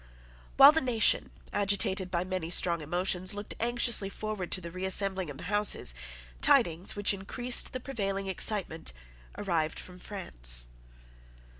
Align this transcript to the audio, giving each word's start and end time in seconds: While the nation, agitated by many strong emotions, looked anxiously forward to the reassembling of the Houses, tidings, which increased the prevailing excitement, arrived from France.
While 0.57 0.71
the 0.71 0.81
nation, 0.81 1.29
agitated 1.53 2.09
by 2.09 2.23
many 2.23 2.49
strong 2.49 2.81
emotions, 2.81 3.35
looked 3.35 3.53
anxiously 3.59 4.09
forward 4.09 4.51
to 4.53 4.59
the 4.59 4.71
reassembling 4.71 5.29
of 5.29 5.37
the 5.37 5.43
Houses, 5.43 5.93
tidings, 6.41 6.95
which 6.95 7.13
increased 7.13 7.71
the 7.71 7.79
prevailing 7.79 8.25
excitement, 8.25 8.93
arrived 9.37 9.77
from 9.77 9.99
France. 9.99 10.69